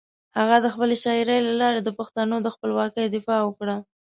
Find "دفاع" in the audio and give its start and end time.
3.15-3.39